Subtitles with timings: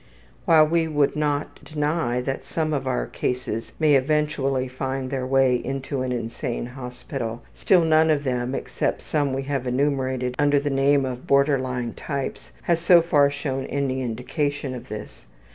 [0.45, 5.53] While we would not deny that some of our cases may eventually find their way
[5.57, 10.71] into an insane hospital, still none of them, except some we have enumerated under the
[10.71, 15.27] name of border line types, has so far shown any indication of this.